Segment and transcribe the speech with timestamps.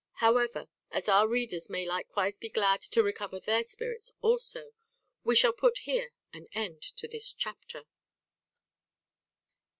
[0.13, 4.71] However, as our readers may likewise be glad to recover their spirits also,
[5.23, 7.83] we shall here put an end to this chapter.